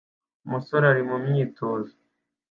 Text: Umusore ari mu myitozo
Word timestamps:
Umusore 0.45 0.83
ari 0.91 1.01
mu 1.09 1.17
myitozo 1.25 1.93